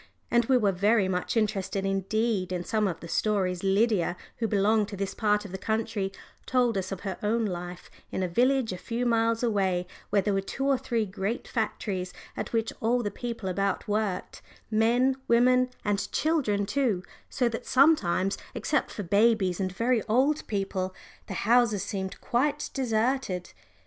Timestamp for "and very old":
19.59-20.47